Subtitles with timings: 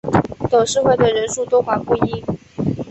[0.49, 2.25] 董事会的人数多寡不一。